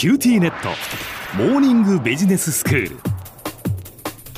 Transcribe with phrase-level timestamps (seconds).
[0.00, 0.70] QTnet。
[1.36, 3.09] モーニングビジネススクール。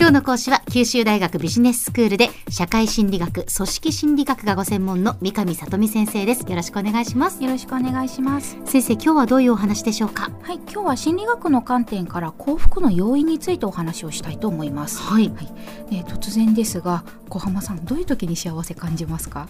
[0.03, 6.41] 今日の講師は九州大学ビジネススクールで社会心理学組織心理学がご専門の三上里美先生です。
[6.41, 7.41] よろしくお願いします。
[7.41, 8.59] よろしくお願いします。
[8.65, 10.33] 先生今日はどういうお話でしょうか？
[10.43, 10.57] はい。
[10.57, 13.61] 今日は心理学の観点から幸福の要因につい。
[13.61, 15.49] てお話をしたいと思いますはい、はい
[15.93, 19.47] えー突然ですが小浜さんどういう時に幸せ感じますか？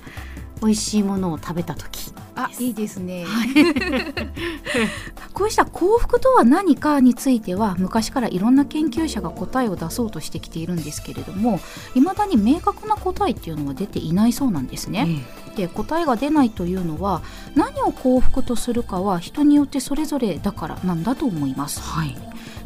[0.61, 3.27] 美味しいものを食べた時あいいですね、
[5.35, 11.61] こうした幸福とは何かについては昔からいろんな研究者が答えを出そうとしてきているんですけれども
[11.95, 15.25] 未だに明確な答えっていうのは出ていないそうなんですね。
[15.57, 17.23] で答えが出ないというのは
[17.55, 21.81] 何を幸福とするかは人によってそれぞれだからなんだと思います。
[21.81, 22.17] はい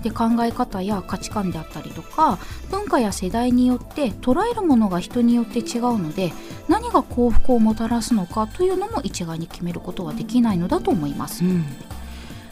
[0.03, 2.39] で考え方や価値観であったりとか
[2.71, 6.33] 文化や世代によって捉えるものが人によって違うので
[6.69, 11.45] 何が幸福をもたらすのかというのも一概に決めることはできないのだと思います。
[11.45, 11.65] うん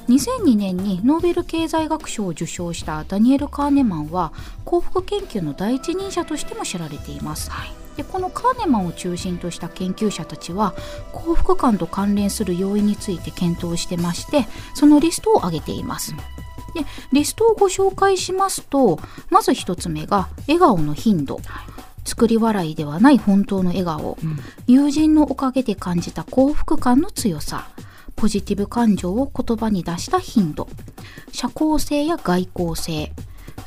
[0.08, 4.32] 2002年にノーベル経済学賞を受賞したダニエル・カーネマンは
[4.65, 7.51] 幸福研究の第一人者としても知られています。
[7.96, 10.74] でこのカーネマンを中心とした研究者たちは
[11.12, 16.12] 幸福感と関連する要因について検討してましてそのリストを挙げています。
[16.74, 18.98] でリストをご紹介しますと
[19.30, 21.40] まず一つ目が笑顔の頻度、
[22.04, 24.38] 作り笑いではない本当の笑顔、うん。
[24.66, 27.68] 友人のおかげで感じた幸福感の強さ
[28.24, 30.66] ポジティブ感情を言葉に出した頻度。
[31.30, 33.12] 社交性や外交性。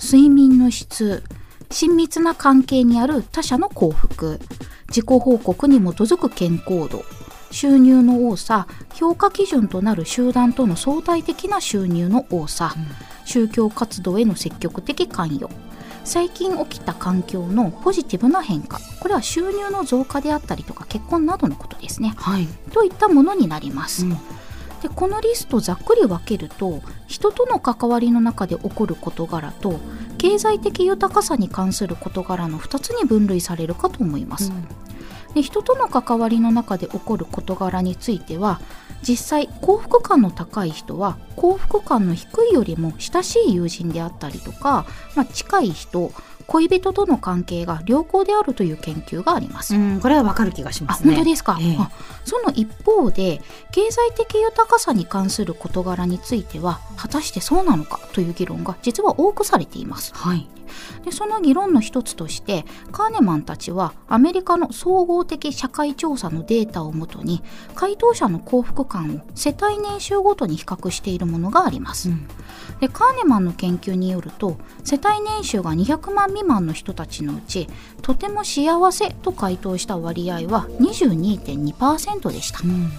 [0.03, 1.21] 睡眠の質。
[1.69, 4.39] 親密な関係にある他者の幸福。
[4.87, 7.05] 自己報告に基づく健康度。
[7.51, 8.65] 収入の多さ。
[8.95, 12.73] 評価基準となる集団との相対的な収入の多さ、
[13.25, 15.53] 宗教活動への積極的関与。
[16.03, 18.79] 最近起きた環境のポジティブな変化。
[19.01, 22.15] これは収入の増加であったりとか結婚などのことですね。
[22.17, 24.17] はい、といったものになります、うん
[24.81, 29.79] でこのリストざっくり分けると人との関わりの中で起こる事柄と
[30.17, 34.51] 経済的豊かさに関する事柄の2つに分類されるかと思います、
[35.33, 38.59] で人との関わりの中で起こる事柄については
[39.01, 44.85] 実際幸福感の高い人は幸福感の低いよりも親しい友人であったりとか、
[45.15, 46.11] まあ、近い人
[46.47, 49.75] 恋人との関係が良好であるという研究があります。
[49.75, 51.13] うん、これはわかる気がしまあすね。
[51.13, 51.77] 本当ですか、ええ。
[51.79, 51.91] あ
[52.25, 53.41] その一方で
[53.71, 60.13] 経済的豊かさに関する事柄については果たしてそうなのかという議論が実は多くされています。
[60.15, 60.47] はい。
[61.03, 67.41] でその議論の一つとしてカーネマンたちはアメリカの総合的社会調査のデータをもとに
[67.75, 72.27] 回答者の幸福感を世帯年収ごとに比較しているものがあります、うん。
[72.79, 77.67] でカーネマンの研究によると世帯年収が200万未満の人たちのうち
[78.01, 82.59] とても幸せと回答した割合は22.2%でした。
[82.63, 82.91] うん。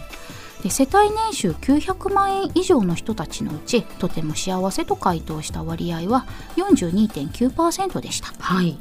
[0.62, 8.32] で世帯年収900万円以上の人たちのうちとても幸せと回答した割合は42.9%でした。
[8.40, 8.76] はい。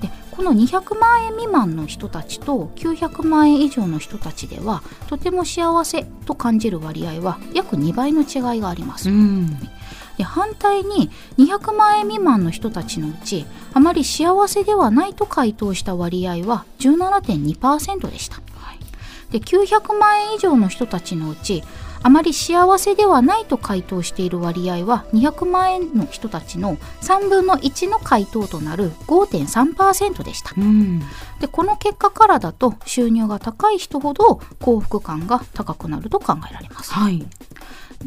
[0.00, 9.56] でこの200万円未満の人たちと900万円以上の人たちではとても幸せと感じる割合は約2倍の違いがあります、うん
[10.20, 18.36] で反対に200万円未満の人たちのうちあまり幸せではないと回答した割合は17.2%でした、
[19.30, 21.62] で900万円以上の人たちのうち
[22.02, 30.52] あまり幸せではないと回答している割合は200万円の人たちの3分の1の回答となる5.3%でした。
[30.56, 31.00] うん。
[31.40, 36.92] でこの結果からだと収入が高い人ほど幸福感が高くなると考えられます。
[36.92, 37.26] はい。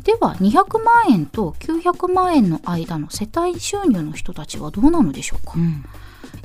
[0.03, 5.53] では200万円と900万円の間の世帯収入の人たちはどうなのでしょうか？
[5.55, 5.85] うん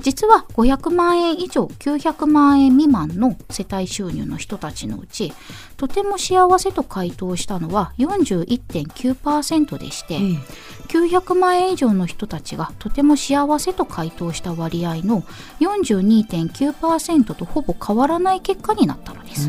[0.01, 5.33] 実は500万円以上900万円未満の世帯収入の人たちのうち
[5.77, 15.21] とても幸せと回答したのは41.9%でして、ええ900万円以上の人たちがとても幸せと回答した割合の
[15.59, 19.47] 42.9%とほぼ変わらない結果になったのです。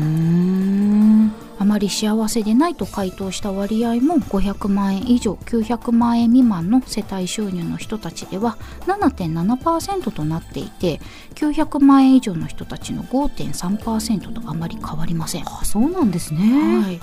[1.61, 8.57] うんあまり幸せでないと回答した割合も500万円以上900万円未満の世帯収入の人たちでは
[8.87, 10.99] 7.7%となっていて
[11.35, 15.43] 900万円以上の人たちの5.3%とあまり変わりません。
[15.47, 16.99] あそうなんですねはい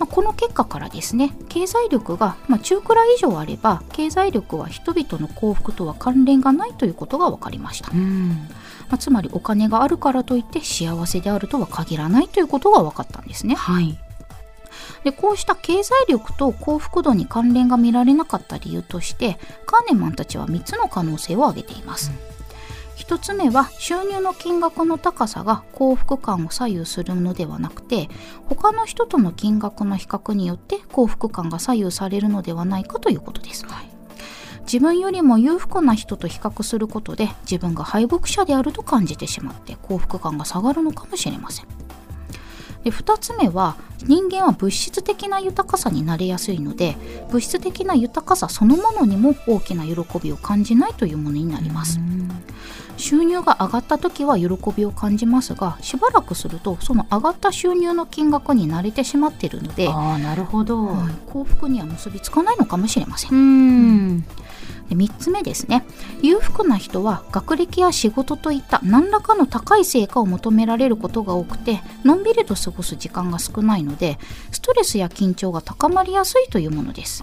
[0.00, 8.30] まあ、この結果からですね経済力が、まあ、中くらい以上あれば経済力は人々の幸福とは関連がないということが分かりました、うん。
[8.88, 13.54] まあ、つまりお金があるからといって幸せであるとは限らないということが分かったんですね。
[13.54, 13.98] はい。
[15.04, 22.10] でこうした経済力と幸福度に関連が見られなかった理由としてカーネマンたちは3つの可能性を挙げています、
[23.00, 28.10] 一つ目は収入の金額の高さが幸福感を左右するのではなくて
[28.44, 33.64] 他の人との金額の比較によって幸福感が左右されるのではないかということです、
[34.64, 41.66] 自分よりも裕福な人と比較することで自分が敗北者であると感じてしまって幸福感が下がるのかもしれません。
[42.84, 46.96] で2つ目は人間は物質的な豊かさになれやすいので
[47.28, 51.98] 物質的な豊かさそのものにも大きな喜びを感じないというものになります
[53.00, 63.30] 収入が上がった時は喜びを感じますがしばらくするとその上がった収入の金額に慣れてしまっているのでああなるほど、はい幸福には結びつかないのかもしれません。
[63.32, 64.20] うん。
[64.88, 65.84] で3つ目ですね。
[66.22, 74.18] 裕福な人は学歴や仕事といった何らかの高い成果を求められることが多くてのんびりと過ごす時間が少ないので
[74.50, 77.22] ストレスや緊張が高まりやすいというものです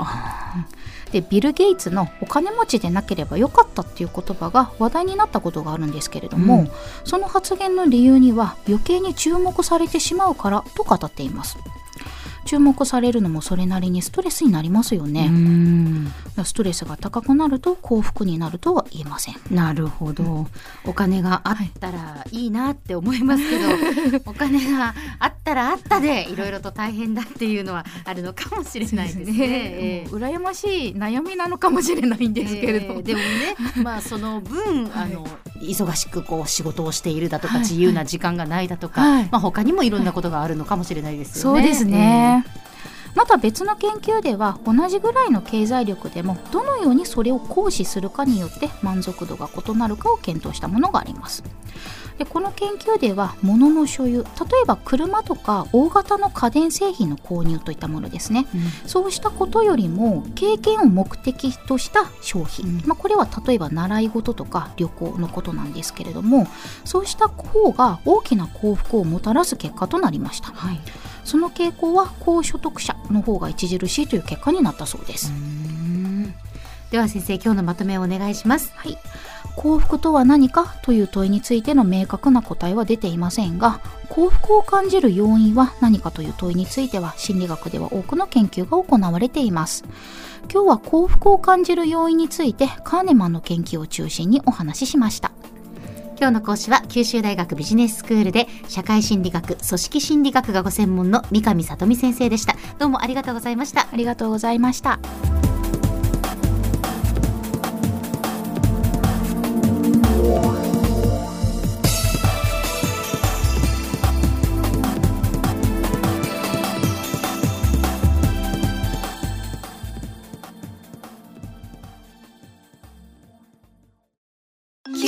[1.12, 6.71] でビル・ゲイツの「お金持ちでなければよかった」っていう言葉が話題になったことがあるんですけれども、うん。
[7.04, 11.57] その発言の理由には余計に注目されてしまうからと語っています。
[12.48, 16.13] 注目されるのもそれなりにストレスになりますよね、うん。
[16.45, 19.36] ストレスが高くなると幸福になるとは言えません。
[19.51, 20.48] なるほど、
[20.86, 29.33] お金があったらいいなって思いますけど、 お金があったらあったでいろいろと大変だっていうのはあるのかもしれないですね。
[29.39, 30.09] ええ。
[30.09, 33.25] もう羨ましい悩みなのかもしれないんですけれど、えーでもね、
[33.83, 35.25] まあその分、あの
[35.61, 39.29] 忙しくこう仕事をしているだとか、自由な時間がないだとか、はい。
[39.31, 41.61] まあ他にもいろんなことがあるのかもしれないですよね。
[41.61, 42.45] そうですね、
[43.17, 51.43] また別の研究では同じぐらいの経済力でもどのようにそれを行使するかによって満足度が異なるかを検討したものがあります
[52.17, 54.29] でこの研究では物の所有例
[54.63, 58.47] えば車とか大型の家電製品の購入といったものですね。
[58.53, 62.81] えーそうしたことよりも経験を目的とした消費、うん。
[62.85, 66.47] まあ、これは例えば習い事とか旅行のことなんですけれども
[66.83, 70.51] そうした方が大きな幸福をもたらす結果となりました。
[70.51, 70.79] はい。
[71.23, 76.33] その傾向は高所得者の方が著しいという結果になったそうです、うん。
[76.89, 78.71] では先生今日のまとめをお願いします。
[78.75, 78.97] はい、
[79.57, 89.83] 幸福とは何かという問いについての明確な答えは出ていませんが幸福を感じる要因は何かという問いについては心理学では多くの研究が行われています
[90.51, 95.31] 今日は幸福を感じる要因についてカーネマンの研究を中心にお話ししました
[96.19, 102.56] 今日の講師は九州大学ビジネススクールで社会心理学、組織心理学がご専門の三上里美先生でした。
[102.80, 103.88] どうもありがとうございました。
[103.92, 105.00] ありがとうございました